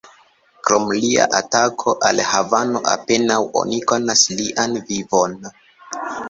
[0.67, 5.39] Krom lia atako al Havano, apenaŭ oni konas lian vivon.